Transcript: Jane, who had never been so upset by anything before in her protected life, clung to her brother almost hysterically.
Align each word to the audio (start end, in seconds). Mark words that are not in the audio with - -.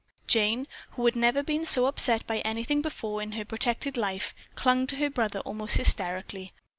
Jane, 0.25 0.65
who 0.93 1.05
had 1.05 1.15
never 1.15 1.43
been 1.43 1.63
so 1.63 1.85
upset 1.85 2.25
by 2.25 2.39
anything 2.39 2.81
before 2.81 3.21
in 3.21 3.33
her 3.33 3.45
protected 3.45 3.97
life, 3.97 4.33
clung 4.55 4.87
to 4.87 4.95
her 4.95 5.11
brother 5.11 5.41
almost 5.41 5.77
hysterically. 5.77 6.53